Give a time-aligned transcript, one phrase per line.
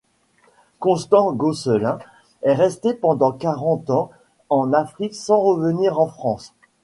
[0.79, 1.99] Constant Gosselin
[2.41, 4.09] est resté pendant quarante ans
[4.49, 6.55] en Afrique sans revenir en France.